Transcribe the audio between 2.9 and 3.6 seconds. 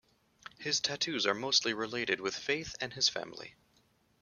his family.